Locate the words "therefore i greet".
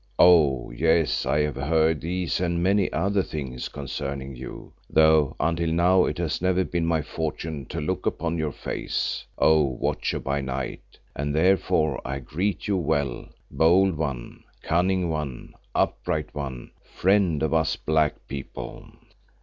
11.35-12.67